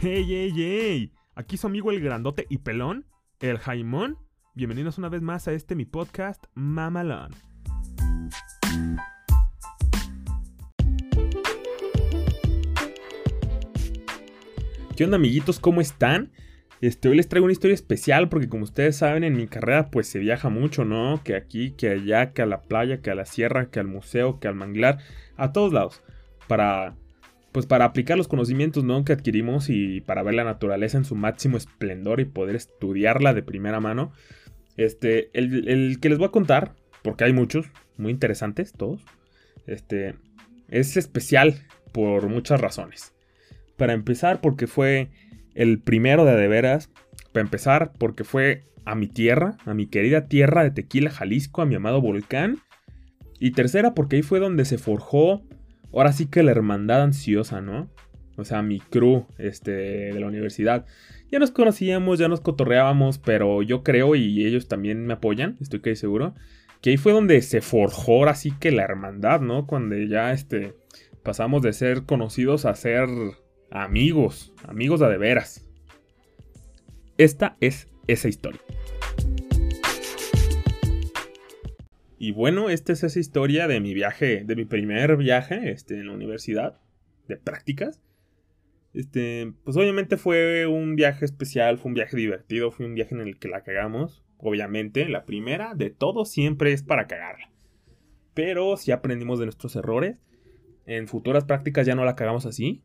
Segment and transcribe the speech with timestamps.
[0.00, 1.12] ¡Hey, hey, hey!
[1.34, 3.04] Aquí su amigo el grandote y pelón,
[3.40, 4.16] el Jaimón.
[4.54, 7.32] Bienvenidos una vez más a este mi podcast, Mamalón.
[14.96, 15.58] ¿Qué onda, amiguitos?
[15.58, 16.30] ¿Cómo están?
[16.80, 20.06] Este, hoy les traigo una historia especial porque como ustedes saben en mi carrera pues
[20.06, 21.24] se viaja mucho, ¿no?
[21.24, 24.38] Que aquí, que allá, que a la playa, que a la sierra, que al museo,
[24.38, 24.98] que al manglar,
[25.36, 26.04] a todos lados.
[26.46, 26.94] Para
[27.58, 29.04] pues para aplicar los conocimientos ¿no?
[29.04, 33.42] que adquirimos y para ver la naturaleza en su máximo esplendor y poder estudiarla de
[33.42, 34.12] primera mano.
[34.76, 39.04] Este, el, que les voy a contar, porque hay muchos, muy interesantes todos,
[39.66, 40.14] este,
[40.68, 43.12] es especial por muchas razones.
[43.76, 45.08] Para empezar, porque fue
[45.56, 46.92] el primero de de veras.
[47.32, 51.66] Para empezar, porque fue a mi tierra, a mi querida tierra de Tequila, Jalisco, a
[51.66, 52.60] mi amado volcán.
[53.40, 55.42] Y tercera, porque ahí fue donde se forjó
[55.92, 57.88] ahora sí que la hermandad ansiosa, ¿no?
[58.36, 60.86] O sea, mi crew este, de la universidad.
[61.30, 65.80] Ya nos conocíamos, ya nos cotorreábamos, pero yo creo, y ellos también me apoyan, estoy
[65.80, 66.34] casi seguro,
[66.80, 69.66] que ahí fue donde se forjó ahora sí que la hermandad, ¿no?
[69.66, 70.74] Cuando ya este,
[71.24, 73.08] pasamos de ser conocidos a ser
[73.70, 75.68] amigos, amigos de, de veras.
[77.18, 78.60] Esta es esa historia.
[82.20, 86.08] Y bueno, esta es esa historia de mi viaje, de mi primer viaje este, en
[86.08, 86.80] la universidad,
[87.28, 88.00] de prácticas.
[88.92, 93.20] Este, pues obviamente fue un viaje especial, fue un viaje divertido, fue un viaje en
[93.20, 94.24] el que la cagamos.
[94.38, 97.50] Obviamente, la primera de todo siempre es para cagarla.
[98.34, 100.20] Pero si aprendimos de nuestros errores,
[100.86, 102.82] en futuras prácticas ya no la cagamos así,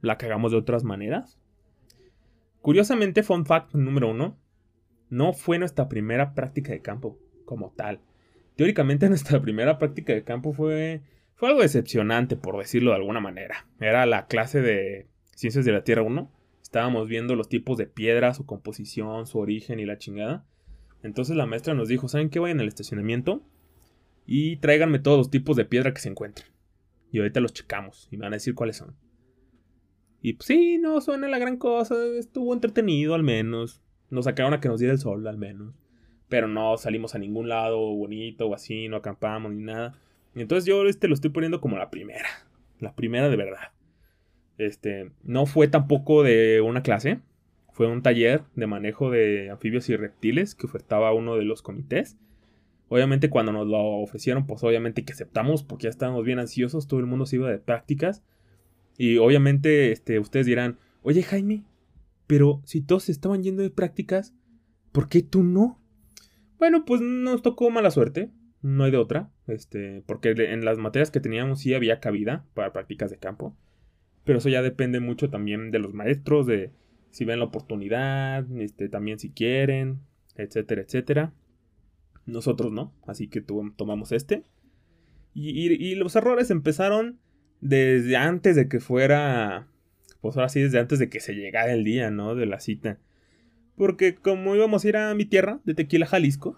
[0.00, 1.38] la cagamos de otras maneras.
[2.60, 4.36] Curiosamente, fun fact número uno,
[5.08, 8.00] no fue nuestra primera práctica de campo como tal
[8.56, 11.02] teóricamente nuestra primera práctica de campo fue,
[11.34, 13.66] fue algo decepcionante, por decirlo de alguna manera.
[13.80, 16.30] Era la clase de Ciencias de la Tierra 1.
[16.62, 20.44] Estábamos viendo los tipos de piedra, su composición, su origen y la chingada.
[21.02, 22.38] Entonces la maestra nos dijo, ¿saben qué?
[22.38, 23.42] Vayan al estacionamiento
[24.24, 26.48] y tráiganme todos los tipos de piedra que se encuentren.
[27.10, 28.94] Y ahorita los checamos y me van a decir cuáles son.
[30.22, 33.82] Y pues sí, no suena la gran cosa, estuvo entretenido al menos.
[34.08, 35.81] Nos sacaron a que nos diera el sol al menos
[36.32, 39.92] pero no salimos a ningún lado bonito o así, no acampamos ni nada.
[40.34, 42.26] entonces yo este lo estoy poniendo como la primera,
[42.80, 43.72] la primera de verdad.
[44.56, 47.20] Este, no fue tampoco de una clase,
[47.70, 52.16] fue un taller de manejo de anfibios y reptiles que ofertaba uno de los comités.
[52.88, 57.00] Obviamente cuando nos lo ofrecieron, pues obviamente que aceptamos porque ya estábamos bien ansiosos, todo
[57.00, 58.24] el mundo se iba de prácticas.
[58.96, 61.64] Y obviamente este, ustedes dirán, oye Jaime,
[62.26, 64.32] pero si todos estaban yendo de prácticas,
[64.92, 65.81] ¿por qué tú no?
[66.62, 68.30] Bueno, pues nos tocó mala suerte.
[68.60, 69.32] No hay de otra.
[69.48, 73.56] Este, porque en las materias que teníamos sí había cabida para prácticas de campo.
[74.22, 76.70] Pero eso ya depende mucho también de los maestros, de
[77.10, 80.02] si ven la oportunidad, este, también si quieren,
[80.36, 81.32] etcétera, etcétera.
[82.26, 84.44] Nosotros no, así que tomamos este.
[85.34, 87.18] Y, los errores empezaron
[87.60, 89.66] desde antes de que fuera,
[90.20, 92.36] pues ahora sí, desde antes de que se llegara el día, ¿no?
[92.36, 93.00] De la cita.
[93.82, 96.56] Porque como íbamos a ir a mi tierra, de Tequila, Jalisco,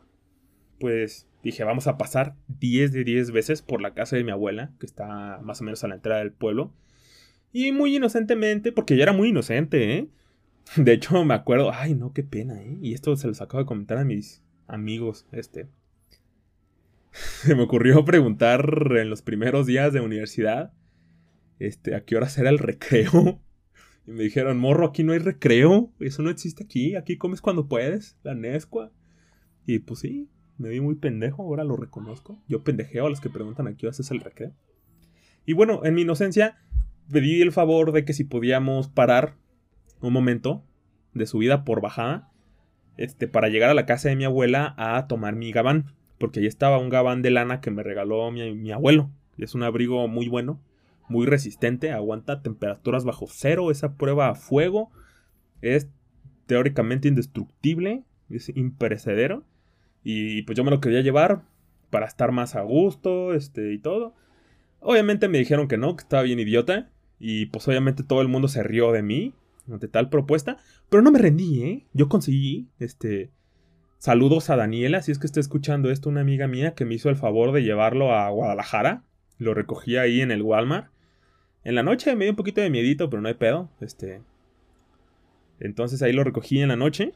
[0.78, 4.72] pues dije, vamos a pasar 10 de 10 veces por la casa de mi abuela,
[4.78, 6.74] que está más o menos a la entrada del pueblo.
[7.50, 10.08] Y muy inocentemente, porque yo era muy inocente, ¿eh?
[10.76, 12.76] De hecho, me acuerdo, ay, no, qué pena, ¿eh?
[12.82, 15.66] Y esto se los acabo de comentar a mis amigos, este.
[17.10, 18.68] Se me ocurrió preguntar
[18.98, 20.74] en los primeros días de universidad,
[21.58, 23.40] este, a qué hora era el recreo.
[24.06, 25.90] Y me dijeron, morro, aquí no hay recreo.
[26.00, 26.94] Eso no existe aquí.
[26.96, 28.18] Aquí comes cuando puedes.
[28.22, 28.92] La Nesqua.
[29.66, 30.28] Y pues sí,
[30.58, 31.42] me vi muy pendejo.
[31.42, 32.38] Ahora lo reconozco.
[32.48, 34.52] Yo pendejeo a los que preguntan aquí es el recreo.
[35.46, 36.58] Y bueno, en mi inocencia,
[37.10, 39.36] pedí el favor de que si podíamos parar
[40.00, 40.64] un momento
[41.14, 42.30] de subida por bajada.
[42.96, 45.94] Este, para llegar a la casa de mi abuela a tomar mi gabán.
[46.18, 49.10] Porque ahí estaba un gabán de lana que me regaló mi, mi abuelo.
[49.38, 50.60] Es un abrigo muy bueno
[51.08, 54.90] muy resistente, aguanta temperaturas bajo cero, esa prueba a fuego
[55.60, 55.88] es
[56.46, 59.44] teóricamente indestructible, es imperecedero
[60.02, 61.42] y pues yo me lo quería llevar
[61.90, 64.14] para estar más a gusto, este y todo.
[64.80, 68.48] Obviamente me dijeron que no, que estaba bien idiota y pues obviamente todo el mundo
[68.48, 69.34] se rió de mí
[69.70, 70.58] ante tal propuesta,
[70.90, 71.86] pero no me rendí, ¿eh?
[71.94, 73.30] Yo conseguí este
[74.04, 77.08] Saludos a Daniela, si es que está escuchando esto, una amiga mía que me hizo
[77.08, 79.02] el favor de llevarlo a Guadalajara.
[79.38, 80.88] Lo recogí ahí en el Walmart.
[81.64, 83.70] En la noche me dio un poquito de miedito, pero no hay pedo.
[83.80, 84.20] Este.
[85.58, 87.14] Entonces ahí lo recogí en la noche.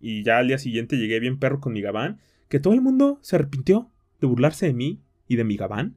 [0.00, 2.20] Y ya al día siguiente llegué bien perro con mi gabán.
[2.48, 3.90] Que todo el mundo se arrepintió
[4.20, 5.96] de burlarse de mí y de mi gabán.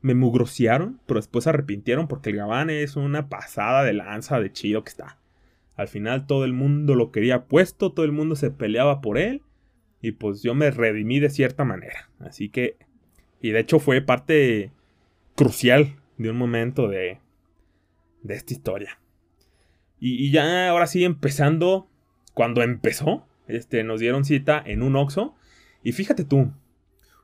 [0.00, 4.52] Me mugrosearon, pero después se arrepintieron porque el gabán es una pasada de lanza de
[4.52, 5.18] chido que está.
[5.76, 9.42] Al final todo el mundo lo quería puesto, todo el mundo se peleaba por él.
[10.00, 12.10] Y pues yo me redimí de cierta manera.
[12.18, 12.76] Así que...
[13.40, 14.72] Y de hecho fue parte
[15.34, 17.20] crucial de un momento de,
[18.22, 18.98] de esta historia.
[20.04, 21.88] Y, ya ahora sí empezando,
[22.34, 25.36] cuando empezó, este, nos dieron cita en un Oxxo.
[25.84, 26.52] Y fíjate tú,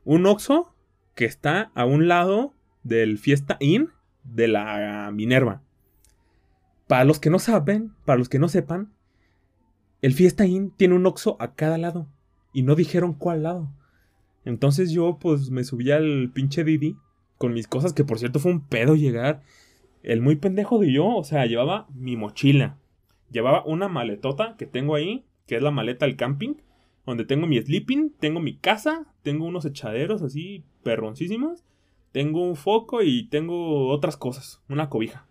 [0.05, 0.73] un Oxxo
[1.17, 2.55] que está a un lado
[2.85, 3.91] del Fiesta Inn
[4.23, 5.63] de la Minerva.
[6.87, 8.93] Para los que no saben, para los que no sepan,
[10.01, 12.07] el Fiesta Inn tiene un Oxxo a cada lado.
[12.53, 13.69] Y no dijeron cuál lado.
[14.45, 16.97] Entonces yo pues me subí al pinche Didi
[17.39, 19.43] con mis cosas, que por cierto fue un pedo llegar.
[20.03, 22.79] El muy pendejo de yo, o sea, llevaba mi mochila.
[23.31, 26.55] Llevaba una maletota que tengo ahí, que es la maleta del camping,
[27.07, 31.65] donde tengo mi sleeping, tengo mi casa, tengo unos echaderos así perroncísimos,
[32.13, 35.27] tengo un foco y tengo otras cosas, una cobija.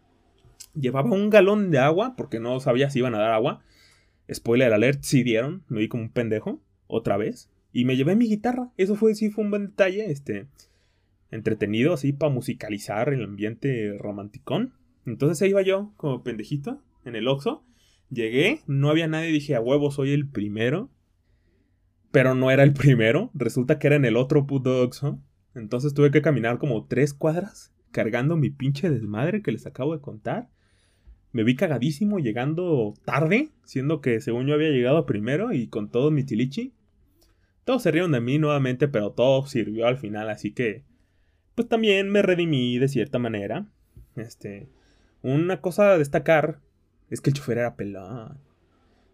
[0.74, 3.62] Llevaba un galón de agua, porque no sabía si iban a dar agua.
[4.32, 7.50] Spoiler alert, sí dieron, me vi como un pendejo, otra vez.
[7.74, 10.48] Y me llevé mi guitarra, eso fue, sí fue un buen detalle, este,
[11.32, 14.74] entretenido así para musicalizar el ambiente romanticón.
[15.06, 17.64] Entonces ahí iba yo, como pendejito, en el Oxxo.
[18.10, 20.90] Llegué, no había nadie, dije, a huevo, soy el primero.
[22.12, 25.20] Pero no era el primero, resulta que era en el otro puto Oxxo.
[25.56, 30.02] Entonces tuve que caminar como tres cuadras cargando mi pinche desmadre que les acabo de
[30.02, 30.50] contar.
[31.32, 36.12] Me vi cagadísimo llegando tarde, siendo que según yo había llegado primero y con todo
[36.12, 36.74] mi tilichi.
[37.64, 40.84] Todos se rieron de mí nuevamente, pero todo sirvió al final, así que
[41.58, 43.66] pues también me redimí de cierta manera.
[44.16, 44.70] Este,
[45.24, 46.60] una cosa a destacar
[47.10, 48.38] es que el chofer era pelón.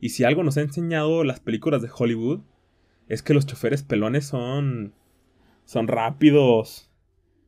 [0.01, 2.41] Y si algo nos ha enseñado las películas de Hollywood,
[3.07, 4.93] es que los choferes pelones son
[5.63, 6.91] son rápidos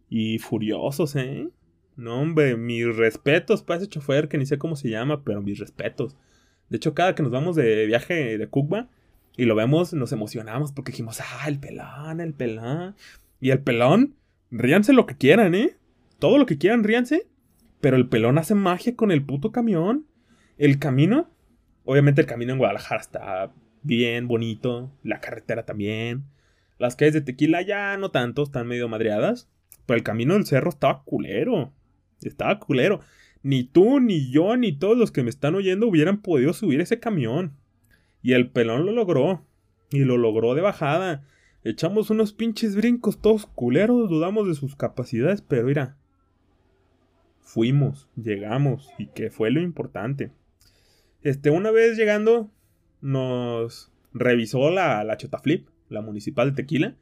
[0.09, 1.50] y furiosos, ¿eh?
[1.97, 5.59] No, hombre, mis respetos para ese chofer que ni sé cómo se llama, pero mis
[5.59, 6.15] respetos.
[6.69, 8.88] De hecho, cada que nos vamos de viaje de Cuba
[9.36, 12.95] y lo vemos, nos emocionamos porque dijimos, ah, el pelón, el pelón.
[13.42, 14.15] Y el pelón,
[14.57, 15.75] ríanse lo que quieran, ¿eh?
[16.19, 17.28] Todo lo que quieran, ríanse.
[17.81, 20.07] Pero el pelón hace magia con el puto camión.
[20.57, 21.30] El camino,
[21.84, 23.54] obviamente el camino en Guadalajara está
[23.84, 24.92] bien, bonito.
[25.04, 26.24] La carretera también.
[26.78, 29.50] Las calles de tequila ya no tanto, están medio madreadas.
[29.86, 31.74] Pero el camino del cerro estaba culero.
[32.22, 33.02] Estaba culero.
[33.44, 37.00] Ni tú, ni yo, ni todos los que me están oyendo hubieran podido subir ese
[37.00, 37.56] camión.
[38.24, 39.46] Y el pelón lo logró.
[39.92, 41.24] Y lo logró de bajada.
[41.66, 45.98] Echamos unos pinches brincos todos culeros, dudamos de sus capacidades, pero mira.
[47.42, 50.32] Fuimos, llegamos, y que fue lo importante.
[51.22, 52.50] Este, una vez llegando,
[53.02, 56.96] nos revisó la, la Chotaflip la municipal de Tequila.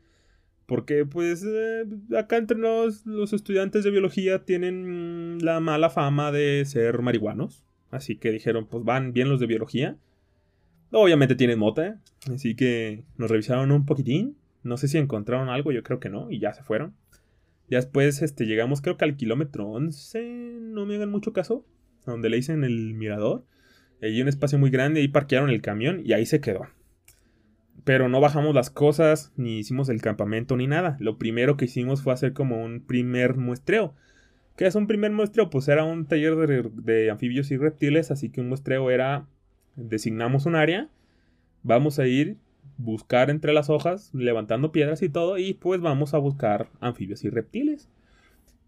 [0.65, 1.83] Porque pues eh,
[2.18, 7.65] acá entre los, los estudiantes de biología tienen la mala fama de ser marihuanos.
[7.92, 9.98] Así que dijeron, pues van bien los de biología.
[10.92, 12.00] Obviamente tienen mota,
[12.31, 14.38] así que nos revisaron un poquitín.
[14.63, 16.95] No sé si encontraron algo, yo creo que no, y ya se fueron.
[17.69, 21.65] Ya después este, llegamos creo que al kilómetro 11, no me hagan mucho caso,
[22.06, 23.45] donde le dicen el mirador.
[24.01, 26.68] Hay un espacio muy grande, ahí parquearon el camión y ahí se quedó.
[27.83, 30.98] Pero no bajamos las cosas, ni hicimos el campamento, ni nada.
[31.00, 33.94] Lo primero que hicimos fue hacer como un primer muestreo.
[34.56, 35.50] ¿Qué es un primer muestreo?
[35.50, 39.25] Pues era un taller de, anfibios y reptiles, así que un muestreo era,
[39.75, 40.89] designamos un área,
[41.63, 42.38] vamos a ir,
[42.77, 47.30] buscar entre las hojas, levantando piedras y todo, y pues vamos a buscar anfibios y
[47.30, 47.89] reptiles.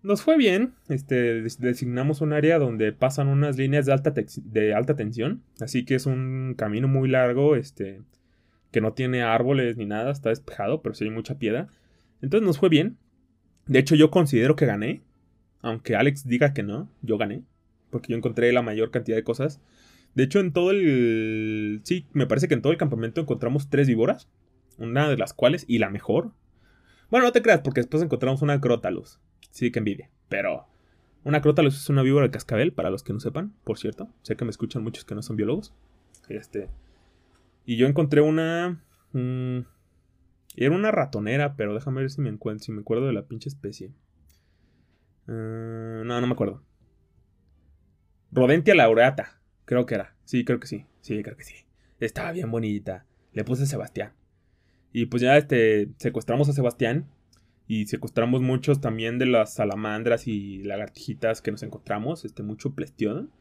[0.04, 4.96] Nos fue bien, este, designamos un área donde pasan unas líneas de alta, de alta
[4.96, 8.02] tensión, así que es un camino muy largo, este,
[8.76, 11.70] que no tiene árboles ni nada, está despejado, pero sí hay mucha piedra.
[12.22, 12.98] Entonces nos fue bien.
[13.68, 15.02] De hecho, yo considero que gané.
[15.62, 17.42] Aunque Alex diga que no, yo gané.
[17.90, 19.62] Porque yo encontré la mayor cantidad de cosas.
[20.15, 21.81] De hecho, en todo el...
[21.84, 24.29] Sí, me parece que en todo el campamento encontramos tres víboras.
[24.77, 26.31] Una de las cuales, y la mejor.
[27.12, 29.19] Bueno, no te creas, porque después encontramos una crótalos.
[29.51, 30.10] Sí, que envidia.
[30.29, 30.67] Pero...
[31.24, 34.10] Una crótalos es una víbora de cascabel, para los que no sepan, por cierto.
[34.22, 35.74] Sé que me escuchan muchos que no son biólogos.
[36.29, 36.69] Este...
[37.65, 38.81] Y yo encontré una...
[40.55, 43.50] era una ratonera, pero déjame ver si me, encuentro, si me acuerdo de la pinche
[43.50, 43.91] especie.
[45.27, 46.62] Ah, no, no me acuerdo.
[48.31, 50.15] Rodentia laureata, creo que era.
[50.25, 50.86] Sí, creo que sí.
[51.01, 51.55] Sí, creo que sí.
[52.00, 53.05] Estaba bien bonita.
[53.34, 54.13] Le puse Sebastián.
[54.93, 57.07] Y pues ya este, secuestramos a Sebastián.
[57.67, 62.25] Y secuestramos muchos también de las salamandras y lagartijitas que nos encontramos.
[62.25, 63.31] Este, mucho plestión.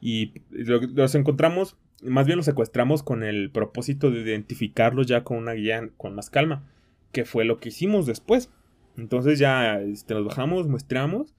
[0.00, 5.52] Y los encontramos más bien los secuestramos con el propósito de identificarlos ya con una
[5.52, 6.64] guía con más calma,
[7.12, 8.50] que fue lo que hicimos después.
[8.96, 11.34] Entonces ya este, los bajamos, muestreamos,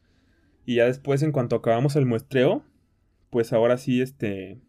[0.65, 2.63] y ya después en cuanto acabamos el muestreo,
[3.29, 4.59] pues ahora sí, este,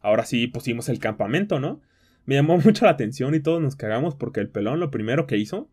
[0.00, 1.80] ahora sí pusimos el campamento, ¿no?
[2.24, 5.38] Me llamó mucho la atención y todos nos cagamos porque el pelón lo primero que
[5.38, 5.70] hizo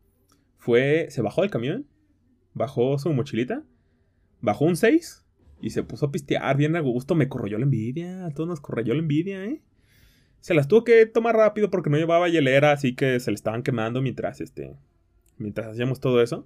[0.58, 1.88] fue, se bajó del camión,
[2.54, 3.64] bajó su mochilita,
[4.42, 5.26] bajó un 6
[5.62, 7.16] y se puso a pistear bien a gusto.
[7.16, 9.62] Me corroyó la envidia, a todos nos corroyó la envidia, ¿eh?
[10.42, 13.62] Se las tuvo que tomar rápido porque no llevaba hielera, así que se le estaban
[13.62, 14.78] quemando mientras, este,
[15.38, 16.46] mientras hacíamos todo eso.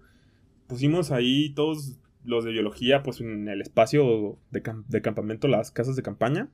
[0.68, 5.96] Pusimos ahí todos los de biología, pues en el espacio de, de campamento, las casas
[5.96, 6.50] de campaña.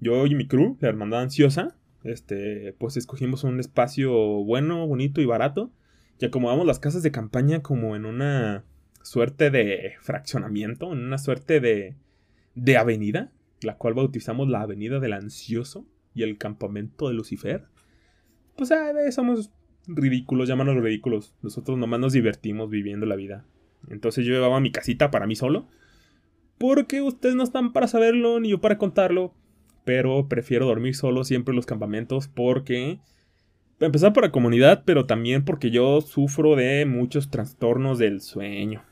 [0.00, 5.26] Yo y mi crew, la hermandad ansiosa, este, pues escogimos un espacio bueno, bonito y
[5.26, 5.70] barato.
[6.18, 8.64] Y acomodamos las casas de campaña como en una
[9.02, 11.96] suerte de fraccionamiento, en una suerte de,
[12.54, 13.32] de avenida,
[13.62, 17.66] la cual bautizamos la Avenida del Ansioso y el Campamento de Lucifer.
[18.56, 19.50] Pues ah, somos
[19.86, 21.34] ridículos, llámanos ridículos.
[21.42, 23.44] Nosotros nomás nos divertimos viviendo la vida.
[23.88, 25.66] Entonces yo llevaba mi casita para mí solo.
[26.58, 29.34] Porque ustedes no están para saberlo ni yo para contarlo.
[29.84, 33.00] Pero prefiero dormir solo siempre en los campamentos porque...
[33.80, 38.84] Empezar por la comunidad, pero también porque yo sufro de muchos trastornos del sueño.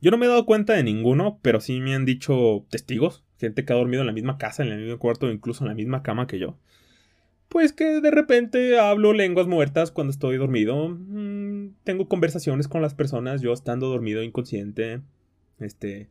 [0.00, 3.64] Yo no me he dado cuenta de ninguno, pero sí me han dicho testigos, gente
[3.64, 6.02] que ha dormido en la misma casa, en el mismo cuarto, incluso en la misma
[6.02, 6.56] cama que yo.
[7.48, 10.90] Pues que de repente hablo lenguas muertas cuando estoy dormido.
[10.90, 15.00] Mm, tengo conversaciones con las personas, yo estando dormido inconsciente.
[15.58, 16.08] Este.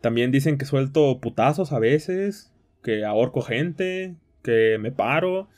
[0.00, 2.52] También dicen que suelto putazos a veces,
[2.82, 5.48] que ahorco gente, que me paro.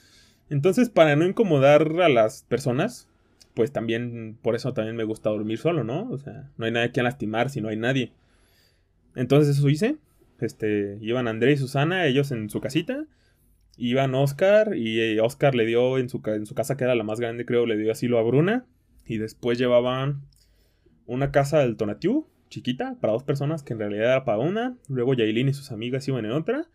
[0.49, 3.09] Entonces, para no incomodar a las personas,
[3.55, 6.09] pues también, por eso también me gusta dormir solo, ¿no?
[6.11, 8.13] O sea, no hay nadie que lastimar si no hay nadie.
[9.15, 9.97] Entonces eso hice.
[10.41, 13.07] Este, iban André y Susana, ellos en su casita.
[13.77, 17.05] Iban Oscar y eh, Oscar le dio en su, en su casa, que era la
[17.05, 18.67] más grande, creo, le dio asilo a Bruna.
[19.07, 20.23] Y después llevaban
[21.07, 24.77] una casa del Tonatiu, chiquita, para dos personas, que en realidad era para una.
[24.89, 26.69] Luego Yailin y sus amigas iban en otra.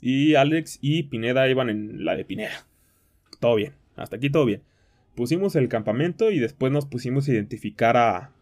[0.00, 2.66] Y Alex y Pineda iban en la de Pineda.
[3.40, 4.62] Todo bien, hasta aquí todo bien
[5.14, 8.32] pusimos el campamento y después nos pusimos a identificar a,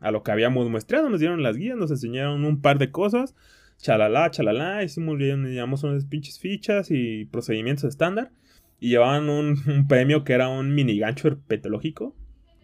[0.00, 1.08] a lo que habíamos muestrado.
[1.10, 3.34] Nos dieron las guías, nos enseñaron un par de cosas.
[3.80, 4.82] Chalala, chalala.
[4.82, 8.30] Hicimos, llevamos unas pinches fichas y procedimientos estándar.
[8.78, 12.14] Y llevaban un, premio que era un mini gancho herpetológico.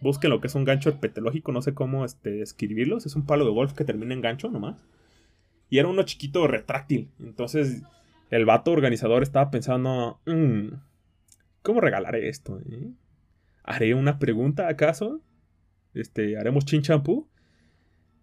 [0.01, 3.05] Busquen lo que es un gancho herpetológico, no sé cómo este, escribirlos.
[3.05, 4.85] Es un palo de golf que termina en gancho nomás.
[5.69, 7.09] Y era uno chiquito retráctil.
[7.19, 7.83] Entonces
[8.29, 10.67] el vato organizador estaba pensando, mm,
[11.61, 12.59] ¿cómo regalaré esto?
[12.59, 12.91] Eh?
[13.63, 15.21] ¿Haré una pregunta acaso?
[15.93, 17.27] Este, ¿haremos chin champú?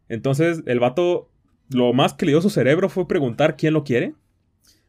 [0.08, 1.30] Entonces el vato,
[1.70, 4.14] lo más que le dio su cerebro fue preguntar quién lo quiere.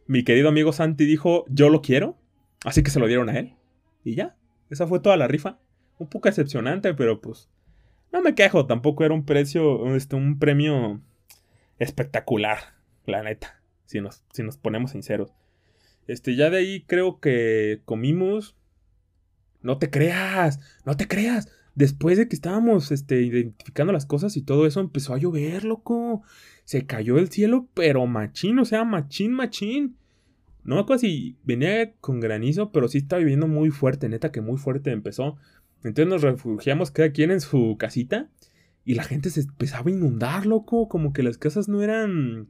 [0.08, 2.18] Mi querido amigo Santi dijo, yo lo quiero.
[2.64, 3.54] Así que se lo dieron a él.
[4.04, 4.36] Y ya,
[4.70, 5.60] esa fue toda la rifa.
[5.98, 7.50] Un poco excepcionante, pero pues
[8.12, 8.66] no me quejo.
[8.66, 11.02] Tampoco era un precio, este, un premio
[11.80, 12.58] espectacular,
[13.06, 13.62] la neta.
[13.86, 15.34] Si nos, si nos ponemos sinceros.
[16.08, 18.56] Este, ya de ahí creo que comimos
[19.66, 21.50] no te creas, no te creas.
[21.76, 26.24] Después de que estábamos este, identificando las cosas y todo eso, empezó a llover, loco.
[26.64, 29.98] Se cayó el cielo, pero machín, o sea, machín, machín.
[30.64, 34.42] No me acuerdo si venía con granizo, pero sí estaba lloviendo muy fuerte, neta que
[34.42, 35.36] muy fuerte empezó.
[35.84, 38.30] Entonces nos refugiamos cada quien en su casita
[38.84, 42.48] y la gente se empezaba a inundar, loco, como que las casas no eran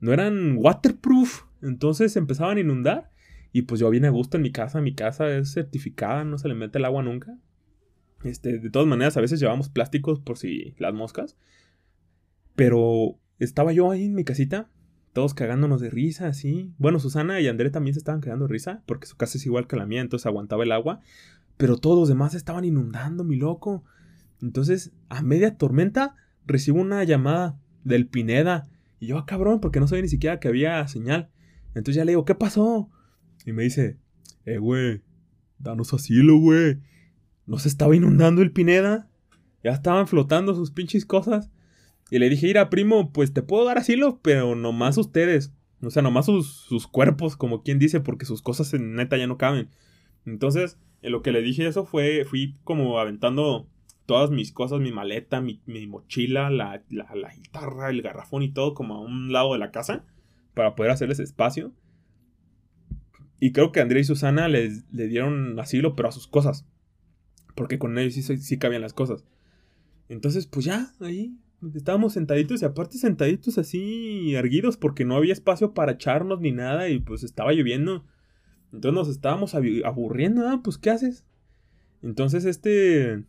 [0.00, 3.10] no eran waterproof, entonces se empezaban a inundar
[3.52, 6.48] y pues yo vine a gusto en mi casa, mi casa es certificada, no se
[6.48, 7.36] le mete el agua nunca.
[8.24, 11.36] Este, de todas maneras, a veces llevamos plásticos por si las moscas.
[12.54, 14.68] Pero estaba yo ahí en mi casita,
[15.12, 16.72] todos cagándonos de risa, así.
[16.78, 19.66] Bueno, Susana y André también se estaban cagando de risa, porque su casa es igual
[19.66, 21.00] que la mía, entonces aguantaba el agua.
[21.56, 23.84] Pero todos los demás estaban inundando, mi loco.
[24.40, 26.14] Entonces, a media tormenta,
[26.46, 28.68] recibo una llamada del Pineda.
[29.00, 31.30] Y yo, ah, cabrón, porque no sabía ni siquiera que había señal.
[31.68, 32.90] Entonces ya le digo, ¿qué pasó?
[33.44, 33.98] Y me dice,
[34.44, 35.02] eh, güey,
[35.58, 36.78] danos asilo, güey.
[37.48, 39.08] ¿No estaba inundando el Pineda?
[39.64, 41.50] Ya estaban flotando sus pinches cosas.
[42.10, 45.54] Y le dije, mira, primo, pues te puedo dar asilo, pero nomás ustedes.
[45.80, 49.26] O sea, nomás sus, sus cuerpos, como quien dice, porque sus cosas en neta ya
[49.26, 49.70] no caben.
[50.26, 53.66] Entonces, en lo que le dije eso fue, fui como aventando
[54.04, 58.74] todas mis cosas, mi maleta, mi, mochila, la, la, la, guitarra, el garrafón y todo
[58.74, 60.04] como a un lado de la casa
[60.52, 61.72] para poder hacerles espacio.
[63.40, 66.66] Y creo que Andrea y Susana le, le dieron asilo, pero a sus cosas.
[67.58, 69.24] Porque con ellos sí, cabían las cosas.
[70.08, 71.36] Entonces, pues ya, ahí
[71.74, 76.88] estábamos sentaditos y aparte sentaditos así erguidos porque no había espacio para echarnos ni nada
[76.88, 78.04] y pues estaba lloviendo.
[78.72, 80.60] Entonces nos estábamos aburriendo, ¿ah?
[80.62, 81.24] Pues ¿qué haces?
[82.02, 83.24] Entonces este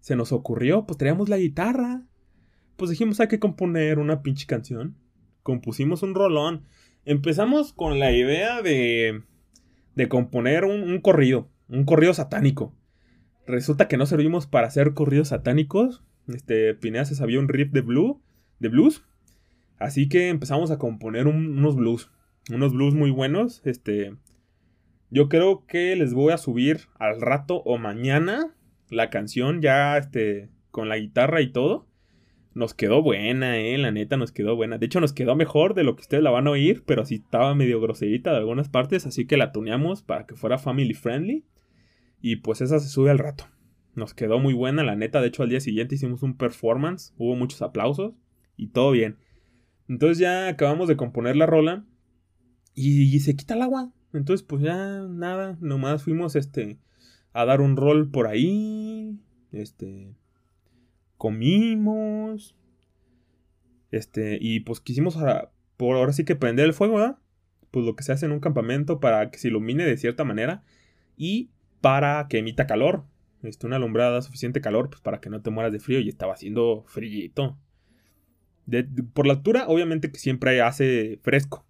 [0.00, 2.02] se nos ocurrió, pues traíamos la guitarra.
[2.76, 4.96] Pues dijimos hay que componer una pinche canción.
[5.42, 6.64] Compusimos un rolón
[7.04, 9.22] empezamos con la idea de,
[9.94, 12.74] de componer un, corrido, un corrido satánico.
[13.50, 16.02] Resulta que no servimos para hacer corridos satánicos.
[16.28, 18.22] Este, Pineda se sabía un riff de, blue,
[18.60, 19.04] de blues.
[19.78, 22.10] Así que empezamos a componer unos blues.
[22.50, 23.62] Unos blues muy buenos.
[23.64, 24.14] Este,
[25.10, 28.54] yo creo que les voy a subir al rato o mañana
[28.90, 31.86] la canción ya este, con la guitarra y todo.
[32.52, 34.78] Nos quedó buena, eh, la neta nos quedó buena.
[34.78, 37.16] De hecho nos quedó mejor de lo que ustedes la van a oír, pero sí
[37.16, 41.44] estaba medio groserita de algunas partes, así que la tuneamos para que fuera family friendly.
[42.20, 43.46] Y pues esa se sube al rato.
[43.94, 45.20] Nos quedó muy buena, la neta.
[45.20, 48.14] De hecho al día siguiente hicimos un performance, hubo muchos aplausos
[48.56, 49.18] y todo bien.
[49.88, 51.84] Entonces ya acabamos de componer la rola
[52.74, 53.92] y, se quita el agua.
[54.12, 56.78] Entonces pues ya nada, nomás fuimos este
[57.32, 59.18] a dar un rol por ahí,
[59.52, 60.14] este
[61.20, 62.56] comimos.
[63.90, 67.18] Este, y pues quisimos ahora, por ahora sí que prender el fuego, ¿verdad?
[67.70, 70.62] Pues lo que se hace en un campamento para que se ilumine de cierta manera
[71.16, 71.50] y
[71.80, 73.04] para que emita calor.
[73.42, 76.34] Este, una alumbrada suficiente calor pues para que no te mueras de frío y estaba
[76.34, 77.30] haciendo frío.
[79.14, 81.66] por la altura, obviamente que siempre hace fresco.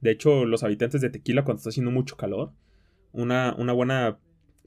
[0.00, 2.52] De hecho, los habitantes de Tequila, cuando está haciendo mucho calor,
[3.12, 4.18] una, una buena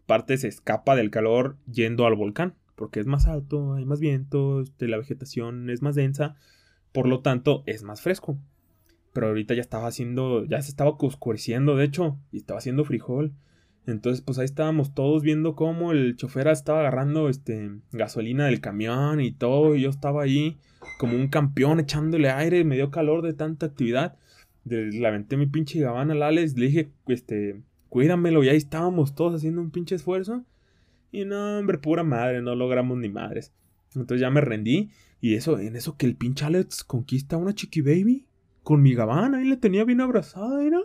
[0.08, 4.62] parte se escapa del calor yendo al volcán porque es más alto, hay más viento,
[4.62, 6.38] este, la vegetación es más densa,
[6.94, 8.40] por lo tanto es más fresco.
[9.12, 13.34] Pero ahorita ya estaba haciendo, ya se estaba oscureciendo, de hecho, y estaba haciendo frijol.
[13.90, 19.20] Entonces, pues ahí estábamos todos viendo cómo el chofer estaba agarrando este, gasolina del camión
[19.22, 19.76] y todo.
[19.76, 20.58] Y yo estaba ahí
[21.00, 22.64] como un campeón echándole aire.
[22.64, 24.18] Me dio calor de tanta actividad.
[24.66, 26.58] Le aventé mi pinche gabana al Alex.
[26.58, 28.44] Le dije, este, cuídamelo.
[28.44, 30.46] Y ahí estábamos todos haciendo un pinche esfuerzo.
[31.12, 33.54] Y no, hombre, pura madre, no logramos ni madres.
[33.96, 34.92] Entonces ya me rendí.
[35.22, 38.28] Y eso, en eso que el pinche Alex conquista a una chiqui baby.
[38.64, 40.80] Con mi gabán, ahí le tenía bien abrazada, ¿era?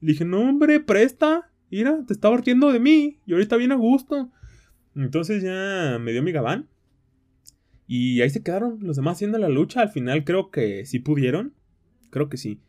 [0.00, 1.50] Le dije, no, hombre, presta.
[1.74, 3.18] Mira, te estaba riendo de mí.
[3.26, 4.30] Y ahorita viene a gusto.
[4.94, 6.68] Entonces ya me dio mi gabán.
[7.88, 9.80] Y ahí se quedaron los demás haciendo la lucha.
[9.80, 11.52] Al final creo que sí pudieron.
[12.10, 12.60] Creo que sí.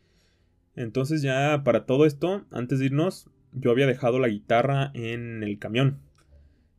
[0.74, 5.60] Entonces ya para todo esto, antes de irnos, yo había dejado la guitarra en el
[5.60, 6.00] camión.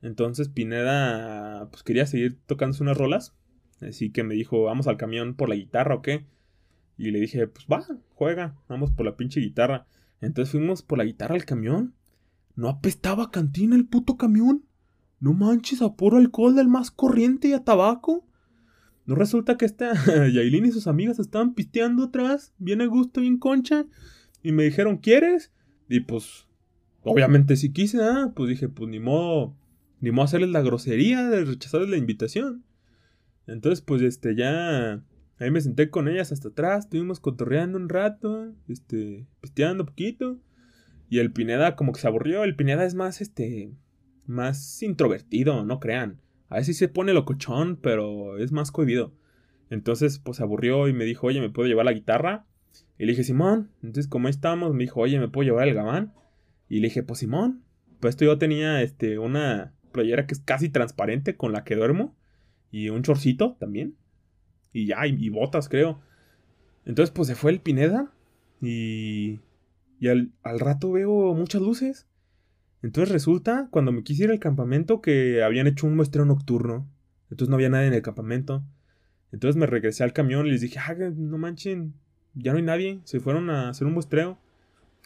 [0.01, 3.37] Entonces Pineda pues quería seguir tocándose unas rolas.
[3.79, 6.25] Así que me dijo, vamos al camión por la guitarra o qué.
[6.97, 9.87] Y le dije, pues va, juega, vamos por la pinche guitarra.
[10.19, 11.93] Entonces fuimos por la guitarra al camión.
[12.57, 14.65] No apestaba cantina el puto camión.
[15.21, 18.27] No manches a puro alcohol del más corriente y a tabaco.
[19.05, 19.93] No resulta que esta
[20.27, 23.85] Yailin y sus amigas estaban pisteando atrás, bien a gusto, bien concha.
[24.43, 25.53] Y me dijeron, ¿quieres?
[25.87, 26.45] Y pues,
[27.03, 28.33] obviamente si quise, ¿ah?
[28.35, 29.55] Pues dije, pues ni modo
[29.99, 32.63] ni modo hacerles la grosería de rechazarles la invitación.
[33.47, 35.03] Entonces, pues, este, ya.
[35.39, 40.39] Ahí me senté con ellas hasta atrás, estuvimos cotorreando un rato, este, pisteando un poquito.
[41.09, 42.43] Y el Pineda como que se aburrió.
[42.43, 43.71] El Pineda es más, este,
[44.25, 46.21] más introvertido, no crean.
[46.49, 49.13] A veces se pone locochón, pero es más cohibido.
[49.69, 52.45] Entonces, pues se aburrió y me dijo, oye, ¿me puedo llevar la guitarra?
[52.97, 53.71] Y le dije, Simón.
[53.83, 56.13] Entonces, como ahí estamos, me dijo, oye, ¿me puedo llevar el gabán?
[56.69, 57.63] Y le dije, pues Simón.
[57.99, 62.15] Pues esto yo tenía, este, una, playera que es casi transparente con la que duermo.
[62.71, 63.95] Y un chorcito también.
[64.71, 65.99] Y ya, y, botas, creo.
[66.85, 68.11] Entonces, pues se fue el Pineda.
[68.61, 69.39] Y.
[69.99, 72.07] Y al, al, rato veo muchas luces.
[72.83, 76.87] Entonces resulta, cuando me quise ir al campamento, que habían hecho un muestreo nocturno.
[77.29, 78.63] Entonces no había nadie en el campamento.
[79.31, 81.93] Entonces me regresé al camión y les dije, ah, no manchen,
[82.33, 83.01] ya no hay nadie.
[83.03, 84.39] Se fueron a hacer un muestreo.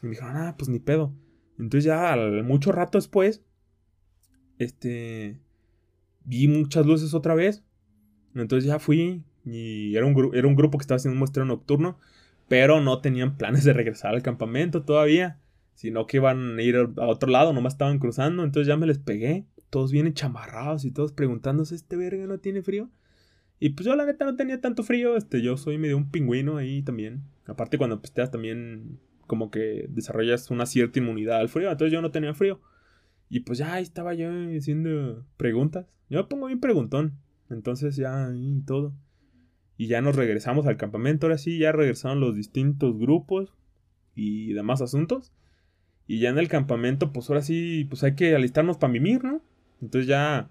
[0.02, 1.14] Y me dijeron, ah, pues ni pedo.
[1.58, 3.42] Entonces ya al mucho rato después,
[4.58, 5.40] este,
[6.26, 7.64] vi muchas luces otra vez.
[8.36, 11.98] Entonces ya fui y era un, era un grupo que estaba haciendo un muestreo nocturno,
[12.52, 15.40] pero no tenían planes de regresar al campamento todavía,
[15.74, 19.00] sino que iban a ir a otro lado, nomás estaban cruzando, entonces ya me les
[19.00, 22.90] pegué, todos vienen chamarrados y todos preguntándose, ¿este verga no tiene frío?
[23.58, 26.58] Y pues yo la neta no tenía tanto frío, este, yo soy medio un pingüino
[26.58, 27.24] ahí también.
[27.46, 32.12] Aparte cuando pisteas también como que desarrollas una cierta inmunidad al frío, entonces yo no
[32.12, 32.60] tenía frío.
[33.30, 35.86] Y pues ya ahí estaba yo haciendo preguntas.
[36.10, 37.14] Yo me pongo bien preguntón.
[37.50, 38.94] Entonces ya y todo.
[39.78, 41.28] Y ya nos regresamos al campamento.
[41.28, 43.54] Ahora sí, ya regresaron los distintos grupos
[44.16, 45.32] y demás asuntos.
[46.08, 49.42] Y ya en el campamento, pues ahora sí, pues hay que alistarnos para mimir, ¿no?
[49.82, 50.50] Entonces ya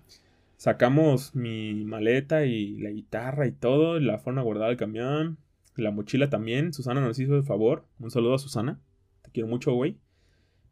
[0.56, 4.00] sacamos mi maleta y la guitarra y todo.
[4.00, 5.38] La fueron a guardar al camión.
[5.76, 6.72] La mochila también.
[6.72, 7.86] Susana nos hizo el favor.
[7.98, 8.80] Un saludo a Susana.
[9.22, 9.98] Te quiero mucho, güey.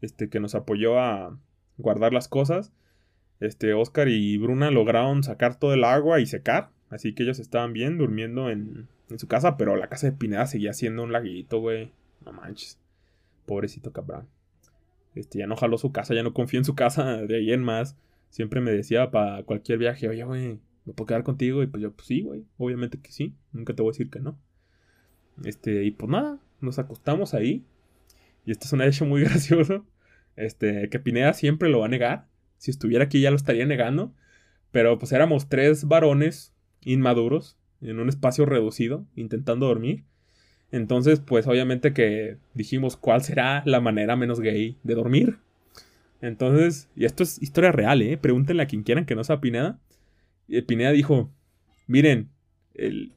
[0.00, 1.38] Este, que nos apoyó a,
[1.78, 2.72] guardar las cosas.
[3.40, 6.70] Este, Oscar y Bruna lograron sacar todo el agua y secar.
[6.90, 10.46] Así que ellos estaban bien durmiendo en, en su casa, pero la casa de Pineda
[10.46, 11.92] seguía siendo un laguito, güey.
[12.24, 12.78] no manches.
[13.46, 14.26] Pobrecito cabrón.
[15.14, 17.62] Este, ya no jaló su casa, ya no confío en su casa de ahí en
[17.62, 17.96] más.
[18.30, 21.62] Siempre me decía para cualquier viaje, oye, güey, ¿me puedo quedar contigo?
[21.62, 23.34] Y pues yo, pues sí, güey, obviamente que sí.
[23.52, 24.38] Nunca te voy a decir que no.
[25.44, 27.64] Este, y pues nada, nos acostamos ahí.
[28.44, 29.84] Y esto es un hecho muy gracioso.
[30.36, 32.26] Este, que Pineda siempre lo va a negar.
[32.58, 34.12] Si estuviera aquí ya lo estaría negando.
[34.70, 36.52] Pero pues éramos tres varones
[36.92, 40.04] inmaduros en un espacio reducido, intentando dormir.
[40.70, 45.38] Entonces, pues obviamente que dijimos cuál será la manera menos gay de dormir.
[46.20, 48.18] Entonces, y esto es historia real, ¿eh?
[48.18, 49.78] Pregúntenle a quien quieran que no sea Pineda.
[50.48, 51.30] Y Pineda dijo,
[51.86, 52.30] miren,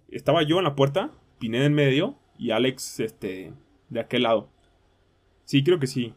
[0.10, 3.54] estaba yo en la puerta, Pineda en medio y Alex, este,
[3.90, 4.50] de aquel lado.
[5.46, 6.14] Sí, creo que sí.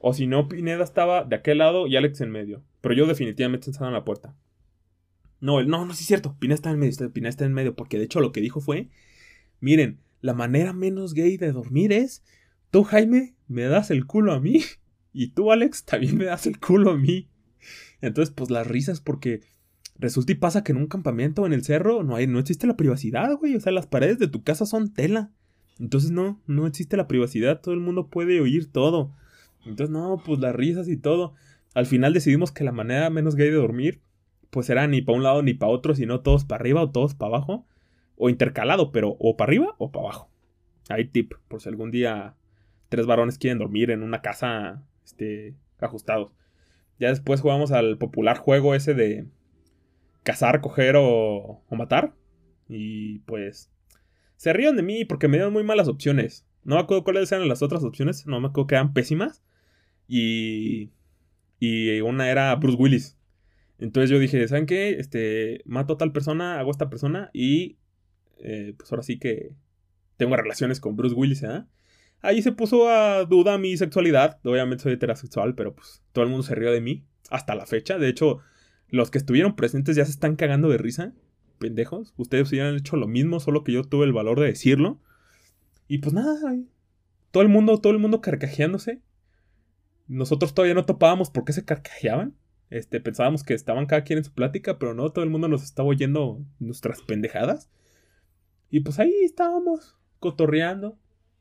[0.00, 2.62] O si no, Pineda estaba de aquel lado y Alex en medio.
[2.80, 4.34] Pero yo definitivamente estaba en la puerta.
[5.40, 6.36] No, no, no, sí es cierto.
[6.38, 7.74] Pineda está en medio, Pineda está en medio.
[7.74, 8.88] Porque de hecho lo que dijo fue,
[9.60, 12.24] miren, la manera menos gay de dormir es,
[12.70, 14.62] tú Jaime, me das el culo a mí.
[15.18, 17.30] Y tú Alex, también me das el culo a mí.
[18.02, 19.40] Entonces, pues las risas porque
[19.98, 22.76] resulta y pasa que en un campamento en el cerro no, hay, no existe la
[22.76, 23.56] privacidad, güey.
[23.56, 25.32] O sea, las paredes de tu casa son tela.
[25.78, 27.60] Entonces no, no existe la privacidad.
[27.60, 29.14] Todo el mundo puede oír todo.
[29.64, 31.34] Entonces, no, pues las risas y todo.
[31.74, 34.00] Al final decidimos que la manera menos gay de dormir,
[34.50, 37.14] pues era ni para un lado ni para otro, sino todos para arriba o todos
[37.14, 37.66] para abajo.
[38.16, 40.30] O intercalado, pero o para arriba o para abajo.
[40.88, 42.34] Hay tip, por si algún día
[42.88, 46.32] tres varones quieren dormir en una casa este, ajustados.
[46.98, 49.26] Ya después jugamos al popular juego ese de
[50.22, 52.14] cazar, coger o, o matar.
[52.68, 53.70] Y pues
[54.36, 56.46] se ríen de mí porque me dieron muy malas opciones.
[56.64, 58.26] No me acuerdo cuáles eran las otras opciones.
[58.26, 59.42] No me acuerdo que eran pésimas.
[60.08, 60.90] Y.
[61.58, 63.15] Y una era Bruce Willis.
[63.78, 64.98] Entonces yo dije, ¿saben qué?
[64.98, 67.78] Este, mato a tal persona, hago a esta persona y.
[68.38, 69.52] Eh, pues ahora sí que
[70.16, 71.64] tengo relaciones con Bruce Willis, ¿eh?
[72.22, 74.40] Ahí se puso a duda mi sexualidad.
[74.44, 77.04] Obviamente soy heterosexual, pero pues todo el mundo se rió de mí.
[77.30, 77.98] Hasta la fecha.
[77.98, 78.38] De hecho,
[78.88, 81.12] los que estuvieron presentes ya se están cagando de risa.
[81.58, 82.14] Pendejos.
[82.16, 85.00] Ustedes hubieran hecho lo mismo, solo que yo tuve el valor de decirlo.
[85.88, 86.36] Y pues nada,
[87.30, 89.00] todo el mundo, todo el mundo carcajeándose.
[90.08, 92.34] Nosotros todavía no topábamos por qué se carcajeaban.
[92.70, 95.62] Este, pensábamos que estaban cada quien en su plática, pero no, todo el mundo nos
[95.62, 97.70] estaba oyendo nuestras pendejadas.
[98.70, 100.98] Y pues ahí estábamos, cotorreando,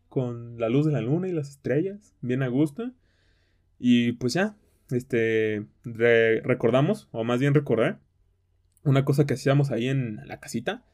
[0.10, 2.92] con la luz de la luna y las estrellas, bien a gusto.
[3.80, 4.56] Y pues ya,
[4.92, 8.00] este, recordamos, o más bien recordar,
[8.84, 10.86] una cosa que hacíamos ahí en la casita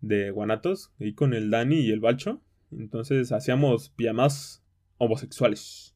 [0.00, 2.40] de Guanatos, ahí con el Dani y el Balcho.
[2.70, 4.62] Entonces hacíamos pijamas
[4.98, 5.95] homosexuales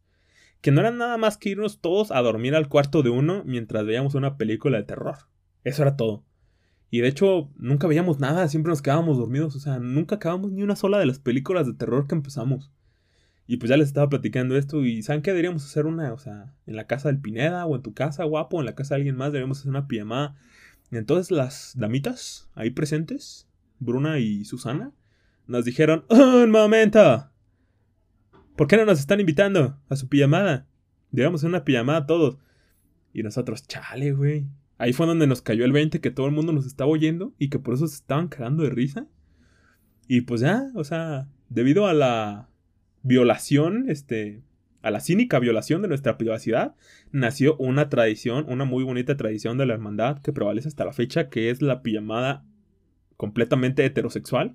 [0.61, 3.85] que no era nada más que irnos todos a dormir al cuarto de uno mientras
[3.87, 5.17] veíamos una película de terror.
[5.65, 6.25] Eso era todo.
[6.91, 10.63] Y de hecho, nunca veíamos nada, siempre nos quedábamos dormidos, o sea, nunca acabamos ni
[10.63, 12.73] una sola de las películas de terror que empezamos.
[13.47, 15.31] Y pues ya les estaba platicando esto y ¿saben qué?
[15.31, 18.61] Deberíamos hacer una, o sea, en la casa del Pineda o en tu casa, guapo,
[18.61, 20.37] en la casa de alguien más, deberíamos hacer una pijamada.
[20.91, 24.93] Y entonces las damitas ahí presentes, Bruna y Susana,
[25.47, 27.30] nos dijeron, ¡Un momento!
[28.61, 30.67] ¿Por qué no nos están invitando a su pijamada?
[31.13, 32.37] Digamos una pijamada todos.
[33.15, 34.49] Y nosotros, chale, güey.
[34.77, 37.49] Ahí fue donde nos cayó el 20 que todo el mundo nos estaba oyendo y
[37.49, 39.07] que por eso se estaban cagando de risa.
[40.09, 42.51] Y pues ya, o sea, debido a la
[43.03, 44.43] violación, este,
[44.83, 46.75] a la cínica violación de nuestra privacidad,
[47.13, 51.31] nació una tradición, una muy bonita tradición de la hermandad que prevalece hasta la fecha,
[51.31, 52.45] que es la pijamada
[53.17, 54.55] completamente heterosexual.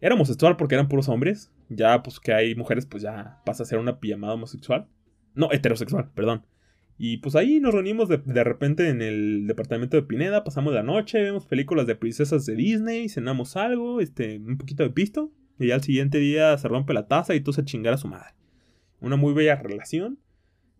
[0.00, 1.52] Era homosexual porque eran puros hombres.
[1.68, 4.88] Ya, pues que hay mujeres, pues ya pasa a ser una pijamada homosexual.
[5.34, 6.44] No, heterosexual, perdón.
[7.00, 11.22] Y pues ahí nos reunimos de, repente en el departamento de Pineda, pasamos la noche,
[11.22, 15.32] vemos películas de princesas de Disney, cenamos algo, este, un poquito de pisto.
[15.60, 18.08] Y ya al siguiente día se rompe la taza y tú se chingar a su
[18.08, 18.34] madre.
[19.00, 20.18] Una muy bella relación.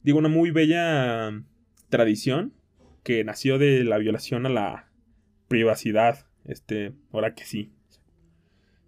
[0.02, 1.30] Digo, una muy bella
[1.88, 2.52] tradición
[3.04, 4.90] que nació de la violación a la
[5.46, 6.26] privacidad.
[6.44, 7.72] Este, ahora que sí.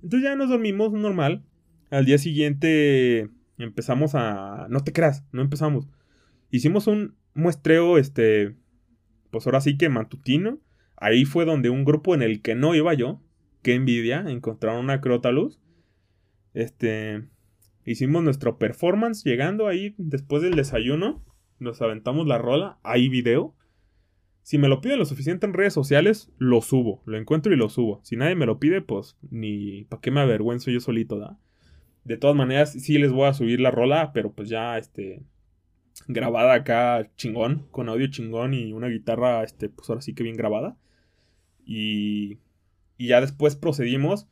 [0.02, 1.44] Entonces ya nos dormimos normal.
[1.90, 4.66] Al día siguiente empezamos a...
[4.70, 5.88] No te creas, no empezamos.
[6.50, 8.56] Hicimos un muestreo, este...
[9.30, 10.58] Pues ahora sí que matutino.
[10.96, 13.22] Ahí fue donde un grupo en el que no iba yo,
[13.62, 15.00] qué envidia, encontraron una
[15.32, 15.60] luz.
[16.54, 17.28] Este...
[17.84, 21.24] Hicimos nuestro performance llegando ahí después del desayuno.
[21.58, 22.78] Nos aventamos la rola.
[22.82, 23.56] Hay video.
[24.42, 27.02] Si me lo piden lo suficiente en redes sociales, lo subo.
[27.06, 28.00] Lo encuentro y lo subo.
[28.04, 31.38] Si nadie me lo pide, pues ni para qué me avergüenzo yo solito, ¿da?
[32.04, 35.22] De todas maneras, sí les voy a subir la rola, pero pues ya, este,
[36.08, 40.36] grabada acá chingón, con audio chingón y una guitarra, este, pues ahora sí que bien
[40.36, 40.76] grabada.
[41.64, 42.38] Y,
[42.96, 44.28] y ya después procedimos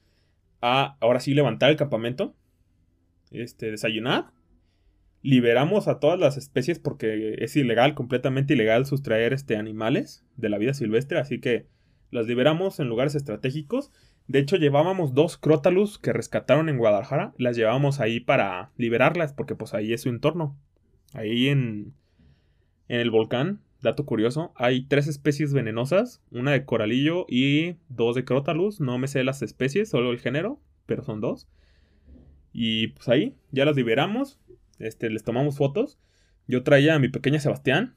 [0.60, 2.34] a, ahora sí, levantar el campamento.
[3.30, 4.32] este, desayunar.
[5.22, 10.58] Liberamos a todas las especies porque es ilegal, completamente ilegal sustraer este, animales de la
[10.58, 11.66] vida silvestre, así que
[12.10, 13.92] las liberamos en lugares estratégicos.
[14.28, 19.54] De hecho, llevábamos dos crótalus que rescataron en Guadalajara, las llevábamos ahí para liberarlas porque
[19.54, 20.56] pues ahí es su entorno.
[21.14, 21.94] Ahí en,
[22.88, 28.26] en el volcán, dato curioso, hay tres especies venenosas, una de coralillo y dos de
[28.26, 31.48] crótalus, no me sé las especies, solo el género, pero son dos.
[32.52, 34.38] Y pues ahí ya las liberamos,
[34.78, 35.98] este, les tomamos fotos.
[36.46, 37.94] Yo traía a mi pequeña Sebastián.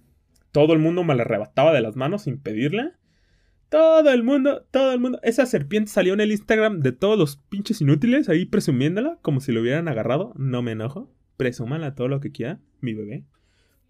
[0.51, 2.91] Todo el mundo me la arrebataba de las manos sin pedirle.
[3.71, 5.21] Todo el mundo, todo el mundo.
[5.23, 9.53] Esa serpiente salió en el Instagram de todos los pinches inútiles ahí presumiéndola como si
[9.53, 10.33] lo hubieran agarrado.
[10.35, 11.09] No me enojo.
[11.37, 13.23] Presúmanla todo lo que quiera, mi bebé.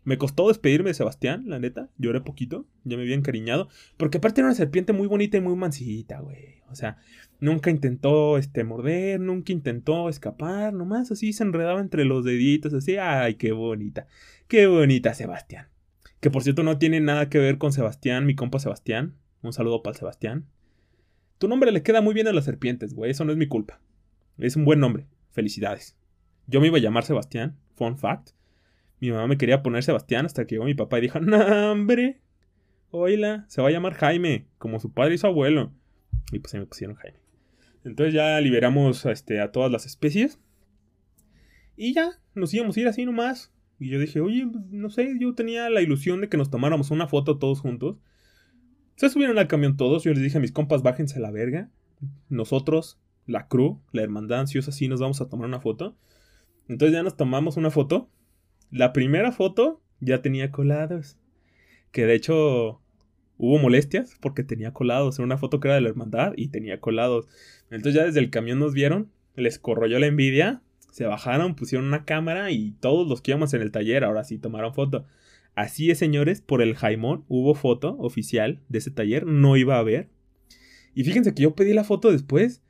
[0.03, 1.89] Me costó despedirme de Sebastián, la neta.
[1.97, 3.69] Lloré poquito, ya me había encariñado.
[3.97, 6.61] Porque aparte era una serpiente muy bonita y muy mansita, güey.
[6.69, 6.97] O sea,
[7.39, 10.73] nunca intentó este, morder, nunca intentó escapar.
[10.73, 12.97] Nomás así se enredaba entre los deditos, así.
[12.97, 14.05] Ay, qué bonita.
[14.47, 15.69] Qué bonita, Sebastián.
[16.19, 19.15] Que por cierto no tiene nada que ver con Sebastián, mi compa Sebastián.
[19.41, 20.45] Un saludo para Sebastián.
[21.37, 23.11] Tu nombre le queda muy bien a las serpientes, güey.
[23.11, 23.81] Eso no es mi culpa.
[24.37, 25.07] Es un buen nombre.
[25.31, 25.97] Felicidades.
[26.47, 27.57] Yo me iba a llamar Sebastián.
[27.75, 28.31] Fun fact.
[28.99, 32.21] Mi mamá me quería poner Sebastián hasta que llegó mi papá y dijo, no, hombre,
[32.91, 35.73] oíla, se va a llamar Jaime, como su padre y su abuelo.
[36.31, 37.17] Y pues se me pusieron Jaime.
[37.83, 40.39] Entonces ya liberamos este, a todas las especies.
[41.75, 43.51] Y ya, nos íbamos a ir así nomás.
[43.79, 47.07] Y yo dije, oye, no sé, yo tenía la ilusión de que nos tomáramos una
[47.07, 47.97] foto todos juntos.
[48.95, 50.03] Se subieron al camión todos.
[50.03, 51.69] Yo les dije a mis compas, bájense a la verga.
[52.29, 55.95] Nosotros, la crew, la hermandad ansiosa, así nos vamos a tomar una foto.
[56.67, 58.09] Entonces ya nos tomamos una foto.
[58.69, 61.17] La primera foto ya tenía colados.
[61.91, 62.81] Que de hecho
[63.37, 65.17] hubo molestias porque tenía colados.
[65.17, 67.27] Era una foto que era de la hermandad y tenía colados.
[67.69, 72.05] Entonces ya desde el camión nos vieron, les corroyó la envidia, se bajaron, pusieron una
[72.05, 75.05] cámara y todos los que íbamos en el taller ahora sí tomaron foto.
[75.55, 79.79] Así es, señores, por el Jaimón hubo foto oficial de ese taller, no iba a
[79.79, 80.09] haber.
[80.93, 82.61] Y fíjense que yo pedí la foto después.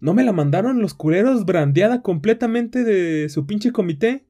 [0.00, 4.26] No me la mandaron los culeros brandeada completamente de su pinche comité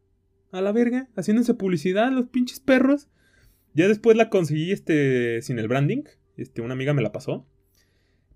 [0.52, 3.08] a la verga, haciéndose publicidad los pinches perros.
[3.74, 6.04] Ya después la conseguí este sin el branding,
[6.36, 7.46] este una amiga me la pasó.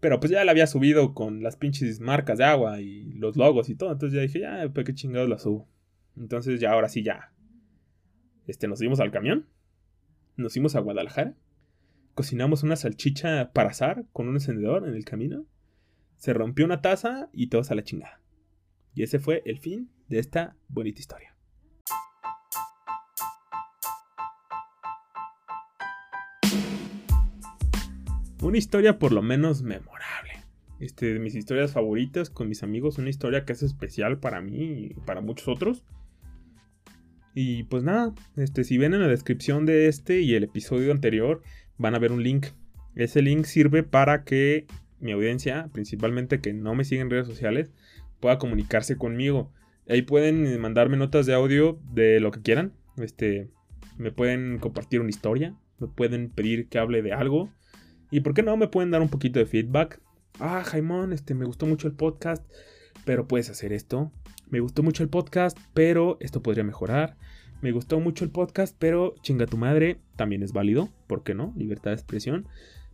[0.01, 3.69] Pero pues ya la había subido con las pinches marcas de agua y los logos
[3.69, 5.69] y todo, entonces ya dije, ya, pues qué chingados la subo.
[6.17, 7.33] Entonces ya ahora sí ya
[8.49, 9.47] este nos dimos al camión.
[10.37, 11.37] Nos fuimos a Guadalajara.
[12.15, 15.47] Cocinamos una salchicha para asar con un encendedor en el camino.
[16.17, 18.21] Se rompió una taza y todos a la chingada.
[18.95, 21.39] Y ese fue el fin de esta bonita historia.
[28.49, 30.45] una historia por lo menos memorable.
[30.81, 34.87] Este, de mis historias favoritas con mis amigos, una historia que es especial para mí
[34.91, 35.85] y para muchos otros.
[37.41, 41.41] Y pues nada, este, si ven en la descripción de este y el episodio anterior,
[41.77, 42.47] van a ver un link.
[42.97, 44.67] Ese link sirve para que
[44.99, 47.71] mi audiencia, principalmente que no me sigue en redes sociales,
[48.19, 49.53] pueda comunicarse conmigo.
[49.89, 52.73] Ahí pueden mandarme notas de audio de lo que quieran.
[52.97, 53.53] Este,
[53.99, 57.53] me pueden compartir una historia, me pueden pedir que hable de algo,
[58.11, 60.01] y por qué no me pueden dar un poquito de feedback.
[60.41, 62.45] Ah, Jaimón, este, me gustó mucho el podcast,
[63.05, 64.11] pero puedes hacer esto.
[64.51, 67.17] Me gustó mucho el podcast, pero esto podría mejorar.
[67.61, 70.91] Me gustó mucho el podcast, pero chinga tu madre, también es válido.
[71.07, 71.53] ¿Por qué no?
[71.57, 72.47] Libertad de expresión.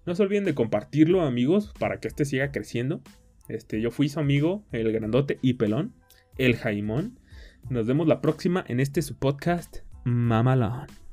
[0.07, 3.03] No se olviden de compartirlo, amigos, para que este siga creciendo.
[3.49, 5.95] Este, yo fui su amigo, el grandote y pelón,
[6.39, 7.19] el Jaimón.
[7.69, 11.04] Nos vemos la próxima en este su podcast, Mamalón.